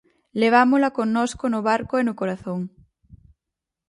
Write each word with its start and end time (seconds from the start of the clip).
Levámola 0.41 0.95
connosco 0.99 1.43
no 1.49 1.59
barco 1.69 1.93
e 1.97 2.03
no 2.07 2.17
corazón. 2.21 2.59